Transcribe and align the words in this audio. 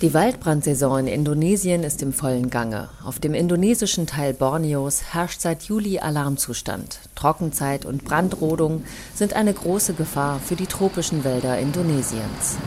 Die 0.00 0.14
Waldbrandsaison 0.14 1.00
in 1.00 1.06
Indonesien 1.08 1.82
ist 1.82 2.02
im 2.02 2.12
vollen 2.12 2.50
Gange. 2.50 2.88
Auf 3.04 3.18
dem 3.18 3.34
indonesischen 3.34 4.06
Teil 4.06 4.32
Borneos 4.32 5.02
herrscht 5.12 5.40
seit 5.40 5.64
Juli 5.64 5.98
Alarmzustand. 5.98 7.00
Trockenzeit 7.16 7.84
und 7.84 8.04
Brandrodung 8.04 8.84
sind 9.16 9.32
eine 9.32 9.52
große 9.52 9.94
Gefahr 9.94 10.38
für 10.38 10.54
die 10.54 10.68
tropischen 10.68 11.24
Wälder 11.24 11.58
Indonesiens. 11.58 12.58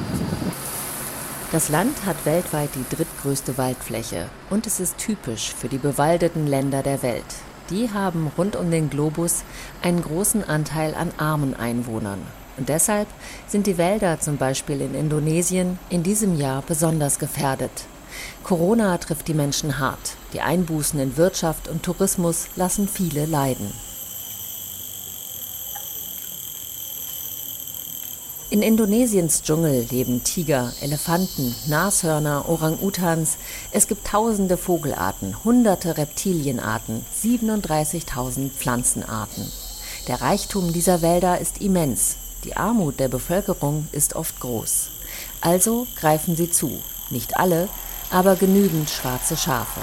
Das 1.54 1.70
Land 1.70 2.06
hat 2.06 2.26
weltweit 2.26 2.72
die 2.76 2.96
drittgrößte 2.96 3.58
Waldfläche 3.58 4.26
und 4.50 4.68
es 4.68 4.82
ist 4.82 4.98
typisch 4.98 5.54
für 5.58 5.70
die 5.70 5.78
bewaldeten 5.78 6.48
Länder 6.48 6.84
der 6.84 7.02
Welt. 7.02 7.24
Die 7.70 7.92
haben 7.94 8.30
rund 8.38 8.58
um 8.58 8.70
den 8.70 8.90
Globus 8.90 9.44
einen 9.82 10.02
großen 10.02 10.44
Anteil 10.44 10.94
an 10.96 11.14
armen 11.18 11.54
Einwohnern. 11.54 12.20
Und 12.58 12.70
deshalb 12.70 13.08
sind 13.48 13.68
die 13.68 13.78
Wälder 13.78 14.20
zum 14.20 14.38
Beispiel 14.38 14.82
in 14.82 14.94
Indonesien 14.94 15.80
in 15.90 16.04
diesem 16.04 16.38
Jahr 16.38 16.62
besonders 16.62 17.20
gefährdet. 17.20 17.72
Corona 18.44 18.98
trifft 18.98 19.28
die 19.28 19.34
Menschen 19.34 19.80
hart. 19.80 20.16
Die 20.34 20.42
Einbußen 20.42 21.00
in 21.00 21.18
Wirtschaft 21.18 21.68
und 21.68 21.84
Tourismus 21.84 22.48
lassen 22.56 22.88
viele 22.88 23.26
leiden. 23.26 23.72
In 28.52 28.62
Indonesiens 28.62 29.44
Dschungel 29.44 29.88
leben 29.92 30.26
Tiger, 30.26 30.74
Elefanten, 30.82 31.56
Nashörner, 31.68 32.50
Orang-Utans. 32.50 33.38
Es 33.72 33.88
gibt 33.88 34.06
tausende 34.06 34.58
Vogelarten, 34.58 35.42
hunderte 35.46 35.98
Reptilienarten, 35.98 37.06
37.000 37.18 38.50
Pflanzenarten. 38.50 39.50
Der 40.10 40.20
Reichtum 40.20 40.74
dieser 40.74 41.02
Wälder 41.02 41.40
ist 41.40 41.62
immens. 41.62 42.18
Die 42.44 42.58
Armut 42.58 43.00
der 43.00 43.08
Bevölkerung 43.08 43.88
ist 43.92 44.16
oft 44.16 44.40
groß. 44.40 44.90
Also 45.42 45.88
greifen 45.96 46.36
sie 46.36 46.50
zu. 46.50 46.82
Nicht 47.10 47.38
alle, 47.38 47.70
aber 48.10 48.36
genügend 48.36 48.90
schwarze 48.90 49.38
Schafe. 49.38 49.82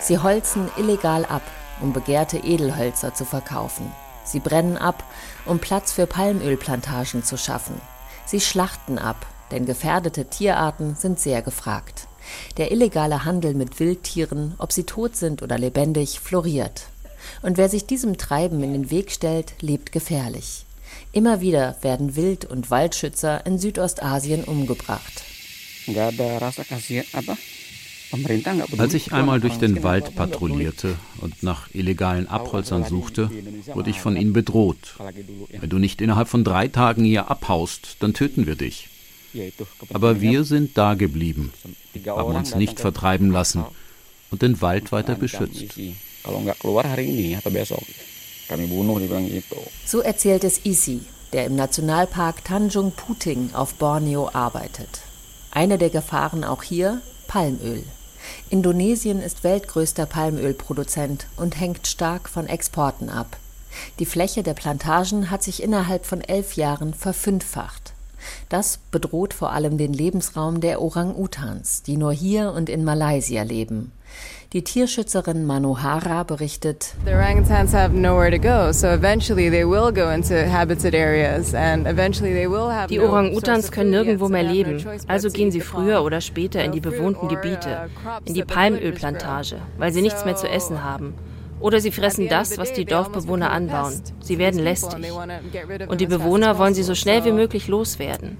Sie 0.00 0.18
holzen 0.18 0.68
illegal 0.76 1.24
ab, 1.24 1.42
um 1.80 1.92
begehrte 1.92 2.38
Edelhölzer 2.38 3.14
zu 3.14 3.24
verkaufen. 3.24 3.92
Sie 4.24 4.40
brennen 4.40 4.76
ab, 4.76 5.04
um 5.44 5.58
Platz 5.58 5.92
für 5.92 6.06
Palmölplantagen 6.06 7.22
zu 7.22 7.36
schaffen. 7.36 7.80
Sie 8.26 8.40
schlachten 8.40 8.98
ab, 8.98 9.26
denn 9.50 9.64
gefährdete 9.64 10.26
Tierarten 10.26 10.96
sind 10.96 11.20
sehr 11.20 11.42
gefragt. 11.42 12.08
Der 12.56 12.70
illegale 12.72 13.24
Handel 13.24 13.54
mit 13.54 13.80
Wildtieren, 13.80 14.54
ob 14.58 14.72
sie 14.72 14.84
tot 14.84 15.16
sind 15.16 15.42
oder 15.42 15.56
lebendig, 15.56 16.20
floriert. 16.20 16.88
Und 17.42 17.56
wer 17.56 17.68
sich 17.68 17.86
diesem 17.86 18.18
Treiben 18.18 18.62
in 18.62 18.72
den 18.72 18.90
Weg 18.90 19.10
stellt, 19.10 19.54
lebt 19.60 19.92
gefährlich. 19.92 20.64
Immer 21.12 21.40
wieder 21.40 21.76
werden 21.82 22.16
Wild- 22.16 22.44
und 22.44 22.70
Waldschützer 22.70 23.44
in 23.46 23.58
Südostasien 23.58 24.44
umgebracht. 24.44 25.22
Als 28.78 28.94
ich 28.94 29.12
einmal 29.12 29.40
durch 29.40 29.56
den 29.58 29.82
Wald 29.82 30.14
patrouillierte 30.14 30.96
und 31.20 31.42
nach 31.42 31.68
illegalen 31.74 32.26
Abholzern 32.26 32.84
suchte, 32.84 33.30
wurde 33.74 33.90
ich 33.90 34.00
von 34.00 34.16
ihnen 34.16 34.32
bedroht. 34.32 34.96
Wenn 35.60 35.68
du 35.68 35.78
nicht 35.78 36.00
innerhalb 36.00 36.28
von 36.28 36.44
drei 36.44 36.68
Tagen 36.68 37.04
hier 37.04 37.30
abhaust, 37.30 37.96
dann 38.00 38.14
töten 38.14 38.46
wir 38.46 38.56
dich. 38.56 38.88
Aber 39.92 40.20
wir 40.22 40.44
sind 40.44 40.78
da 40.78 40.94
geblieben, 40.94 41.52
haben 42.06 42.34
uns 42.34 42.54
nicht 42.54 42.80
vertreiben 42.80 43.30
lassen 43.30 43.64
und 44.30 44.40
den 44.42 44.60
Wald 44.62 44.90
weiter 44.90 45.14
beschützt. 45.14 45.78
So 49.84 50.00
erzählt 50.00 50.44
es 50.44 50.64
Isi, 50.64 51.00
der 51.32 51.46
im 51.46 51.56
Nationalpark 51.56 52.44
Tanjung 52.44 52.92
Puting 52.92 53.50
auf 53.52 53.74
Borneo 53.74 54.30
arbeitet. 54.32 55.00
Eine 55.50 55.78
der 55.78 55.90
Gefahren 55.90 56.44
auch 56.44 56.62
hier 56.62 57.00
Palmöl. 57.26 57.84
Indonesien 58.50 59.20
ist 59.20 59.44
weltgrößter 59.44 60.06
Palmölproduzent 60.06 61.26
und 61.36 61.58
hängt 61.58 61.86
stark 61.86 62.28
von 62.28 62.46
Exporten 62.46 63.08
ab. 63.08 63.36
Die 63.98 64.06
Fläche 64.06 64.42
der 64.42 64.54
Plantagen 64.54 65.30
hat 65.30 65.42
sich 65.42 65.62
innerhalb 65.62 66.06
von 66.06 66.20
elf 66.20 66.54
Jahren 66.54 66.94
verfünffacht. 66.94 67.92
Das 68.48 68.78
bedroht 68.90 69.34
vor 69.34 69.52
allem 69.52 69.78
den 69.78 69.92
Lebensraum 69.92 70.60
der 70.60 70.80
Orang-Utans, 70.80 71.82
die 71.82 71.96
nur 71.96 72.12
hier 72.12 72.52
und 72.52 72.68
in 72.68 72.84
Malaysia 72.84 73.42
leben. 73.42 73.92
Die 74.54 74.64
Tierschützerin 74.64 75.44
Manohara 75.44 76.22
berichtet, 76.22 76.94
The 77.04 77.12
orangutans 77.12 77.74
have 77.74 77.94
nowhere 77.94 78.30
to 78.30 78.38
go, 78.38 78.72
so 78.72 78.86
eventually 78.86 79.50
they 79.50 79.62
will 79.62 79.92
go 79.92 80.08
into 80.08 80.34
habited 80.50 80.94
areas 80.94 81.52
and 81.52 81.86
eventually 81.86 82.32
they 82.32 82.48
will 82.48 82.70
have 82.70 82.86
Die 82.86 82.98
Orang-Utans 82.98 83.70
können 83.70 83.90
nirgendwo 83.90 84.30
mehr 84.30 84.44
leben, 84.44 84.82
also 85.06 85.28
gehen 85.28 85.50
sie 85.50 85.60
früher 85.60 86.02
oder 86.02 86.22
später 86.22 86.64
in 86.64 86.72
die 86.72 86.80
bewohnten 86.80 87.28
Gebiete, 87.28 87.90
in 88.24 88.32
die 88.32 88.42
Palmölplantage, 88.42 89.56
weil 89.76 89.92
sie 89.92 90.00
nichts 90.00 90.24
mehr 90.24 90.36
zu 90.36 90.48
essen 90.48 90.82
haben. 90.82 91.12
Oder 91.60 91.80
sie 91.80 91.90
fressen 91.90 92.28
das, 92.28 92.58
was 92.58 92.72
die 92.72 92.84
Dorfbewohner 92.84 93.50
anbauen. 93.50 94.00
Sie 94.20 94.38
werden 94.38 94.60
lästig. 94.60 95.12
Und 95.88 96.00
die 96.00 96.06
Bewohner 96.06 96.58
wollen 96.58 96.74
sie 96.74 96.82
so 96.82 96.94
schnell 96.94 97.24
wie 97.24 97.32
möglich 97.32 97.68
loswerden. 97.68 98.36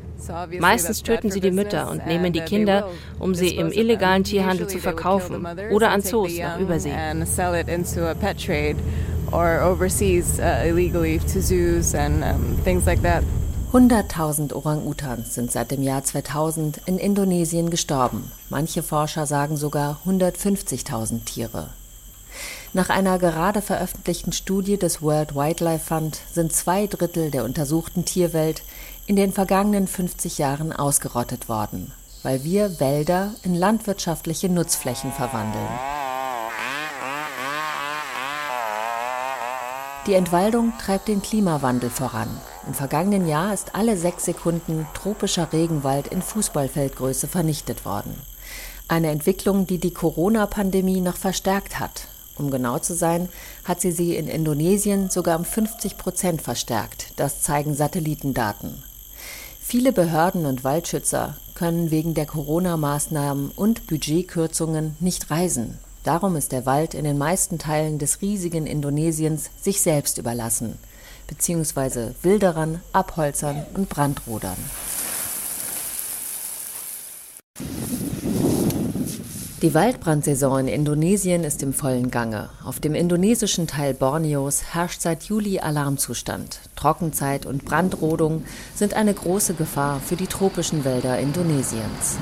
Meistens 0.59 1.03
töten 1.03 1.31
sie 1.31 1.41
die 1.41 1.51
Mütter 1.51 1.91
und 1.91 2.07
nehmen 2.07 2.33
die 2.33 2.41
Kinder, 2.41 2.89
um 3.19 3.35
sie 3.35 3.57
im 3.57 3.73
illegalen 3.73 4.25
Tierhandel 4.25 4.69
zu 4.69 4.79
verkaufen 4.79 5.47
oder 5.73 5.91
an 5.91 6.03
Zoos 6.03 6.39
nach 6.39 6.59
Übersee. 6.59 6.93
Hunderttausend 13.71 14.55
Orang-Utans 14.55 15.35
sind 15.35 15.53
seit 15.53 15.71
dem 15.71 15.83
Jahr 15.83 16.03
2000 16.03 16.81
in 16.87 16.97
Indonesien 16.99 17.69
gestorben. 17.69 18.33
Manche 18.49 18.83
Forscher 18.83 19.27
sagen 19.27 19.59
sogar 19.59 20.01
150.000 20.07 21.27
Tiere. 21.27 21.69
Nach 22.75 22.91
einer 22.91 23.19
gerade 23.19 23.63
veröffentlichten 23.63 24.33
Studie 24.33 24.77
des 24.77 25.01
World 25.01 25.35
Wildlife 25.35 25.87
Fund 25.87 26.21
sind 26.31 26.53
zwei 26.53 26.87
Drittel 26.87 27.31
der 27.31 27.45
untersuchten 27.45 28.05
Tierwelt 28.05 28.63
in 29.07 29.17
den 29.17 29.33
vergangenen 29.33 29.89
50 29.89 30.37
Jahren 30.37 30.75
ausgerottet 30.75 31.49
worden, 31.49 31.93
weil 32.23 32.45
wir 32.45 32.79
Wälder 32.79 33.33
in 33.43 33.55
landwirtschaftliche 33.55 34.51
Nutzflächen 34.51 35.13
verwandeln. 35.13 35.67
Die 40.07 40.15
Entwaldung 40.15 40.75
treibt 40.79 41.09
den 41.09 41.23
Klimawandel 41.23 41.89
voran. 41.89 42.29
Im 42.67 42.75
vergangenen 42.75 43.27
Jahr 43.27 43.55
ist 43.55 43.75
alle 43.75 43.97
sechs 43.97 44.27
Sekunden 44.27 44.87
tropischer 44.93 45.55
Regenwald 45.55 46.09
in 46.09 46.21
Fußballfeldgröße 46.21 47.29
vernichtet 47.29 47.87
worden. 47.87 48.15
Eine 48.89 49.11
Entwicklung, 49.11 49.67
die 49.67 49.79
die 49.79 49.93
Corona-Pandemie 49.93 51.01
noch 51.01 51.17
verstärkt 51.17 51.79
hat 51.79 52.09
um 52.39 52.51
genau 52.51 52.79
zu 52.79 52.95
sein, 52.95 53.29
hat 53.65 53.81
sie 53.81 53.93
sie 53.93 54.17
in 54.17 54.29
Indonesien 54.29 55.11
sogar 55.11 55.39
um 55.39 55.45
50 55.45 55.99
Prozent 55.99 56.43
verstärkt. 56.43 57.13
Das 57.17 57.43
zeigen 57.43 57.75
Satellitendaten. 57.75 58.83
Viele 59.61 59.93
Behörden 59.93 60.47
und 60.47 60.65
Waldschützer 60.65 61.37
können 61.55 61.91
wegen 61.91 62.15
der 62.15 62.25
Corona-Maßnahmen 62.25 63.51
und 63.55 63.87
Budgetkürzungen 63.87 64.97
nicht 65.01 65.31
reisen. 65.31 65.79
Darum 66.05 66.37
ist 66.37 66.53
der 66.53 66.65
Wald 66.65 66.95
in 66.95 67.05
den 67.05 67.19
meisten 67.19 67.59
Teilen 67.59 67.99
des 67.99 68.23
riesigen 68.23 68.67
Indonesiens 68.67 69.51
sich 69.61 69.83
selbst 69.83 70.17
überlassen, 70.17 70.79
beziehungsweise 71.27 72.15
Wilderern, 72.23 72.81
Abholzern 72.93 73.67
und 73.75 73.91
Brandrodern. 73.91 74.57
Die 79.61 79.75
Waldbrandsaison 79.75 80.61
in 80.61 80.69
Indonesien 80.69 81.43
ist 81.43 81.65
im 81.65 81.73
vollen 81.73 82.13
Gange. 82.13 82.49
Auf 82.65 82.79
dem 82.79 82.95
indonesischen 82.95 83.67
Teil 83.67 83.93
Borneos 83.93 84.63
herrscht 84.73 85.01
seit 85.01 85.25
Juli 85.25 85.59
Alarmzustand. 85.59 86.61
Trockenzeit 86.77 87.45
und 87.45 87.65
Brandrodung 87.65 88.45
sind 88.77 88.95
eine 88.95 89.13
große 89.13 89.55
Gefahr 89.55 89.99
für 89.99 90.15
die 90.15 90.29
tropischen 90.29 90.85
Wälder 90.85 91.19
Indonesiens. 91.19 92.19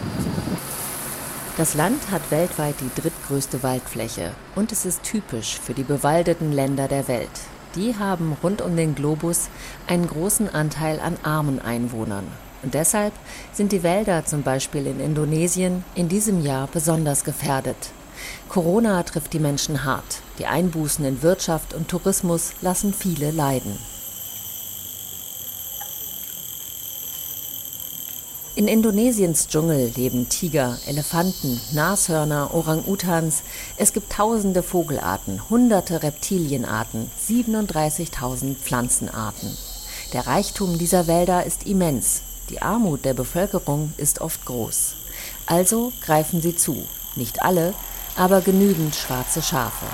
Das 1.58 1.74
Land 1.74 2.10
hat 2.10 2.30
weltweit 2.30 2.76
die 2.80 3.02
drittgrößte 3.02 3.62
Waldfläche 3.62 4.30
und 4.54 4.72
es 4.72 4.86
ist 4.86 5.02
typisch 5.02 5.60
für 5.62 5.74
die 5.74 5.84
bewaldeten 5.84 6.52
Länder 6.52 6.88
der 6.88 7.06
Welt. 7.06 7.28
Die 7.74 7.96
haben 7.98 8.34
rund 8.42 8.62
um 8.62 8.74
den 8.76 8.94
Globus 8.94 9.50
einen 9.86 10.06
großen 10.06 10.54
Anteil 10.54 11.00
an 11.00 11.18
armen 11.22 11.60
Einwohnern. 11.60 12.24
Und 12.66 12.74
deshalb 12.74 13.12
sind 13.52 13.70
die 13.70 13.84
Wälder 13.84 14.24
zum 14.24 14.42
Beispiel 14.42 14.88
in 14.88 14.98
Indonesien 14.98 15.84
in 15.94 16.08
diesem 16.08 16.44
Jahr 16.44 16.66
besonders 16.66 17.22
gefährdet. 17.22 17.76
Corona 18.48 19.04
trifft 19.04 19.34
die 19.34 19.38
Menschen 19.38 19.84
hart. 19.84 20.20
Die 20.40 20.46
Einbußen 20.46 21.04
in 21.04 21.22
Wirtschaft 21.22 21.74
und 21.74 21.86
Tourismus 21.86 22.54
lassen 22.62 22.92
viele 22.92 23.30
leiden. 23.30 23.78
In 28.56 28.66
Indonesiens 28.66 29.46
Dschungel 29.46 29.92
leben 29.94 30.28
Tiger, 30.28 30.76
Elefanten, 30.88 31.60
Nashörner, 31.72 32.52
Orang-Utans. 32.52 33.44
Es 33.76 33.92
gibt 33.92 34.10
tausende 34.10 34.64
Vogelarten, 34.64 35.48
hunderte 35.48 36.02
Reptilienarten, 36.02 37.12
37.000 37.28 38.56
Pflanzenarten. 38.56 39.56
Der 40.12 40.26
Reichtum 40.26 40.78
dieser 40.78 41.06
Wälder 41.06 41.46
ist 41.46 41.64
immens. 41.64 42.22
Die 42.50 42.62
Armut 42.62 43.04
der 43.04 43.14
Bevölkerung 43.14 43.92
ist 43.96 44.20
oft 44.20 44.44
groß. 44.44 44.94
Also 45.46 45.92
greifen 46.04 46.40
sie 46.40 46.54
zu. 46.54 46.86
Nicht 47.16 47.42
alle, 47.42 47.74
aber 48.16 48.40
genügend 48.40 48.94
schwarze 48.94 49.42
Schafe. 49.42 49.86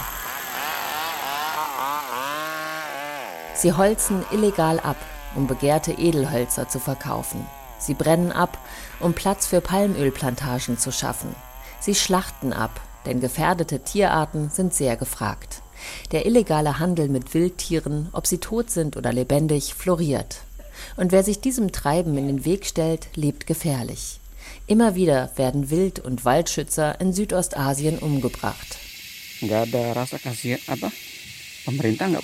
Sie 3.54 3.72
holzen 3.72 4.24
illegal 4.32 4.80
ab, 4.80 4.96
um 5.34 5.46
begehrte 5.46 5.92
Edelhölzer 5.92 6.68
zu 6.68 6.78
verkaufen. 6.78 7.46
Sie 7.78 7.94
brennen 7.94 8.32
ab, 8.32 8.58
um 9.00 9.14
Platz 9.14 9.46
für 9.46 9.60
Palmölplantagen 9.60 10.78
zu 10.78 10.92
schaffen. 10.92 11.34
Sie 11.80 11.94
schlachten 11.94 12.52
ab, 12.52 12.80
denn 13.06 13.20
gefährdete 13.20 13.80
Tierarten 13.80 14.50
sind 14.50 14.74
sehr 14.74 14.96
gefragt. 14.96 15.62
Der 16.12 16.26
illegale 16.26 16.78
Handel 16.78 17.08
mit 17.08 17.34
Wildtieren, 17.34 18.08
ob 18.12 18.26
sie 18.26 18.38
tot 18.38 18.70
sind 18.70 18.96
oder 18.96 19.12
lebendig, 19.12 19.74
floriert. 19.74 20.42
Und 20.96 21.12
wer 21.12 21.22
sich 21.22 21.40
diesem 21.40 21.72
Treiben 21.72 22.16
in 22.18 22.26
den 22.26 22.44
Weg 22.44 22.66
stellt, 22.66 23.08
lebt 23.14 23.46
gefährlich. 23.46 24.18
Immer 24.66 24.94
wieder 24.94 25.30
werden 25.36 25.70
Wild- 25.70 26.00
und 26.00 26.24
Waldschützer 26.24 27.00
in 27.00 27.12
Südostasien 27.12 27.98
umgebracht. 27.98 28.78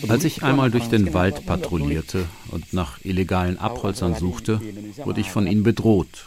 Als 0.09 0.25
ich 0.25 0.43
einmal 0.43 0.71
durch 0.71 0.89
den 0.89 1.15
Wald 1.15 1.47
patrouillierte 1.47 2.27
und 2.51 2.73
nach 2.73 3.05
illegalen 3.05 3.59
Abholzern 3.59 4.17
suchte, 4.17 4.61
wurde 5.05 5.21
ich 5.21 5.31
von 5.31 5.47
ihnen 5.47 5.63
bedroht. 5.63 6.27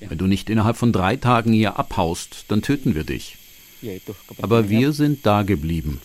Wenn 0.00 0.18
du 0.18 0.26
nicht 0.26 0.48
innerhalb 0.48 0.76
von 0.76 0.92
drei 0.92 1.16
Tagen 1.16 1.52
hier 1.52 1.78
abhaust, 1.78 2.46
dann 2.48 2.62
töten 2.62 2.94
wir 2.94 3.04
dich. 3.04 3.36
Aber 4.40 4.70
wir 4.70 4.92
sind 4.92 5.26
da 5.26 5.42
geblieben, 5.42 6.00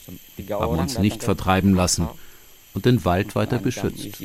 haben 0.50 0.80
uns 0.80 0.98
nicht 0.98 1.24
vertreiben 1.24 1.74
lassen 1.74 2.08
und 2.74 2.86
den 2.86 3.06
Wald 3.06 3.36
weiter 3.36 3.60
beschützt. 3.60 4.22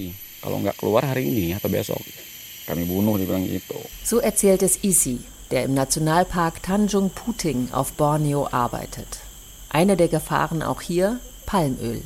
So 4.05 4.19
erzählt 4.19 4.63
es 4.63 4.83
Isi, 4.83 5.21
der 5.51 5.65
im 5.65 5.75
Nationalpark 5.75 6.63
Tanjung 6.63 7.11
Puting 7.11 7.69
auf 7.73 7.93
Borneo 7.93 8.49
arbeitet. 8.51 9.19
Eine 9.69 9.97
der 9.97 10.09
Gefahren 10.09 10.63
auch 10.63 10.81
hier 10.81 11.21
Palmöl. 11.47 12.03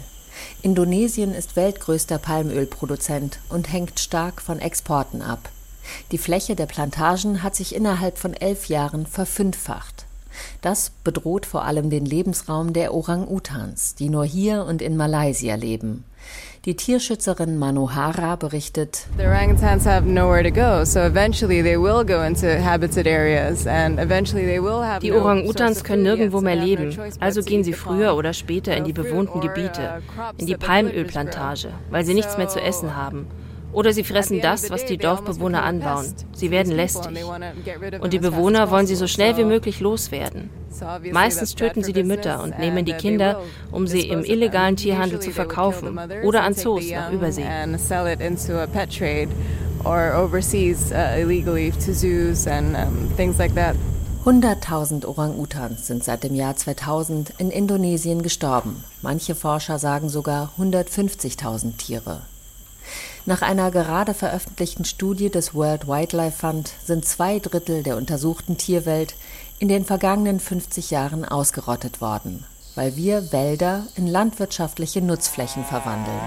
Indonesien 0.62 1.34
ist 1.34 1.56
weltgrößter 1.56 2.18
Palmölproduzent 2.18 3.38
und 3.48 3.72
hängt 3.72 4.00
stark 4.00 4.40
von 4.40 4.58
Exporten 4.58 5.22
ab. 5.22 5.50
Die 6.12 6.18
Fläche 6.18 6.56
der 6.56 6.66
Plantagen 6.66 7.42
hat 7.42 7.56
sich 7.56 7.74
innerhalb 7.74 8.18
von 8.18 8.34
elf 8.34 8.66
Jahren 8.66 9.06
verfünffacht. 9.06 10.06
Das 10.60 10.90
bedroht 11.04 11.46
vor 11.46 11.64
allem 11.64 11.90
den 11.90 12.04
Lebensraum 12.04 12.72
der 12.72 12.94
Orang-Utans, 12.94 13.94
die 13.94 14.08
nur 14.08 14.24
hier 14.24 14.64
und 14.64 14.82
in 14.82 14.96
Malaysia 14.96 15.54
leben. 15.54 16.04
Die 16.66 16.76
Tierschützerin 16.76 17.58
Manohara 17.58 18.36
berichtet, 18.36 19.06
The 19.16 19.24
orangutans 19.24 19.86
have 19.86 20.06
nowhere 20.06 20.42
to 20.42 20.50
go, 20.50 20.84
so 20.84 21.00
eventually 21.00 21.62
they 21.62 21.78
will 21.78 22.04
go 22.04 22.22
into 22.22 22.46
habitat 22.62 23.06
areas 23.06 23.66
and 23.66 23.98
eventually 23.98 24.44
they 24.44 24.62
will 24.62 24.82
have 24.82 25.00
Die 25.00 25.10
Orang-Utans 25.10 25.84
können 25.84 26.02
nirgendwo 26.02 26.42
mehr 26.42 26.56
leben, 26.56 26.94
also 27.18 27.42
gehen 27.42 27.64
sie 27.64 27.72
früher 27.72 28.14
oder 28.14 28.34
später 28.34 28.76
in 28.76 28.84
die 28.84 28.92
bewohnten 28.92 29.40
Gebiete, 29.40 30.02
in 30.36 30.46
die 30.46 30.56
Palmölplantage, 30.56 31.68
weil 31.90 32.04
sie 32.04 32.12
nichts 32.12 32.36
mehr 32.36 32.48
zu 32.48 32.60
essen 32.60 32.94
haben. 32.94 33.26
Oder 33.72 33.92
sie 33.92 34.04
fressen 34.04 34.40
das, 34.40 34.70
was 34.70 34.84
die 34.84 34.96
Dorfbewohner 34.96 35.62
anbauen. 35.62 36.12
Sie 36.32 36.50
werden 36.50 36.72
lästig. 36.72 37.24
Und 38.00 38.12
die 38.12 38.18
Bewohner 38.18 38.70
wollen 38.70 38.86
sie 38.86 38.96
so 38.96 39.06
schnell 39.06 39.36
wie 39.36 39.44
möglich 39.44 39.80
loswerden. 39.80 40.50
Meistens 41.12 41.54
töten 41.54 41.82
sie 41.82 41.92
die 41.92 42.04
Mütter 42.04 42.42
und 42.42 42.58
nehmen 42.58 42.84
die 42.84 42.94
Kinder, 42.94 43.42
um 43.70 43.86
sie 43.86 44.08
im 44.08 44.24
illegalen 44.24 44.76
Tierhandel 44.76 45.20
zu 45.20 45.30
verkaufen 45.30 45.98
oder 46.24 46.42
an 46.42 46.54
Zoos 46.54 46.90
nach 46.90 47.12
Übersee. 47.12 47.44
Hunderttausend 54.22 55.06
Orang-Utans 55.06 55.86
sind 55.86 56.04
seit 56.04 56.24
dem 56.24 56.34
Jahr 56.34 56.54
2000 56.54 57.32
in 57.38 57.50
Indonesien 57.50 58.22
gestorben. 58.22 58.84
Manche 59.00 59.34
Forscher 59.34 59.78
sagen 59.78 60.10
sogar 60.10 60.52
150.000 60.58 61.78
Tiere. 61.78 62.20
Nach 63.26 63.42
einer 63.42 63.70
gerade 63.70 64.14
veröffentlichten 64.14 64.86
Studie 64.86 65.28
des 65.30 65.54
World 65.54 65.86
Wildlife 65.86 66.38
Fund 66.38 66.72
sind 66.82 67.04
zwei 67.04 67.38
Drittel 67.38 67.82
der 67.82 67.98
untersuchten 67.98 68.56
Tierwelt 68.56 69.14
in 69.58 69.68
den 69.68 69.84
vergangenen 69.84 70.40
50 70.40 70.90
Jahren 70.90 71.26
ausgerottet 71.26 72.00
worden, 72.00 72.44
weil 72.76 72.96
wir 72.96 73.30
Wälder 73.30 73.84
in 73.94 74.06
landwirtschaftliche 74.06 75.02
Nutzflächen 75.02 75.64
verwandeln. 75.64 76.20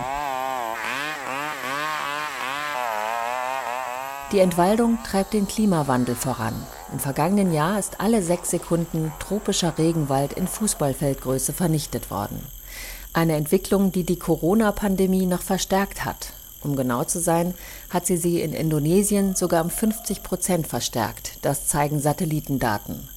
Die 4.32 4.40
Entwaldung 4.40 5.00
treibt 5.04 5.34
den 5.34 5.48
Klimawandel 5.48 6.16
voran. 6.16 6.56
Im 6.92 7.00
vergangenen 7.00 7.54
Jahr 7.54 7.80
ist 7.80 8.00
alle 8.02 8.22
sechs 8.22 8.52
Sekunden 8.52 9.12
tropischer 9.20 9.78
Regenwald 9.80 10.34
in 10.34 10.48
Fußballfeldgröße 10.48 11.54
vernichtet 11.54 12.12
worden. 12.12 12.40
Eine 13.14 13.36
Entwicklung, 13.36 13.92
die 13.92 14.04
die 14.04 14.18
Corona-Pandemie 14.18 15.26
noch 15.26 15.42
verstärkt 15.42 16.06
hat 16.06 16.34
um 16.64 16.76
genau 16.76 17.04
zu 17.04 17.20
sein, 17.20 17.54
hat 17.90 18.06
sie 18.06 18.18
sie 18.18 18.42
in 18.42 18.54
Indonesien 18.54 19.36
sogar 19.36 19.64
um 19.64 19.70
50 19.70 20.24
Prozent 20.24 20.68
verstärkt. 20.68 21.38
Das 21.42 21.68
zeigen 21.68 22.00
Satellitendaten. 22.00 23.08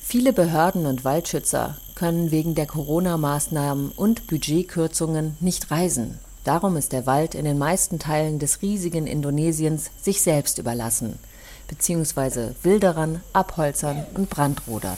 Viele 0.00 0.32
Behörden 0.32 0.86
und 0.86 1.04
Waldschützer 1.04 1.76
können 1.94 2.30
wegen 2.30 2.54
der 2.54 2.66
Corona-Maßnahmen 2.66 3.92
und 3.94 4.26
Budgetkürzungen 4.26 5.36
nicht 5.40 5.70
reisen. 5.70 6.18
Darum 6.44 6.76
ist 6.76 6.92
der 6.92 7.04
Wald 7.04 7.34
in 7.34 7.44
den 7.44 7.58
meisten 7.58 7.98
Teilen 7.98 8.38
des 8.38 8.62
riesigen 8.62 9.06
Indonesiens 9.06 9.90
sich 10.00 10.22
selbst 10.22 10.58
überlassen, 10.58 11.18
beziehungsweise 11.66 12.54
Wilderern, 12.62 13.20
Abholzern 13.34 14.06
und 14.14 14.30
Brandrodern. 14.30 14.96